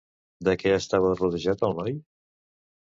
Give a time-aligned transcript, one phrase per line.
[0.49, 1.97] De què estava rodejat el noi?